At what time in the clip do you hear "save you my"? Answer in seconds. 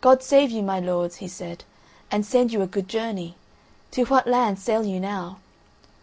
0.22-0.80